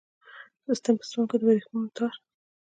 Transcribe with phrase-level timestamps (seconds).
[0.65, 2.13] د ستن په سپم کې د وریښمو د تار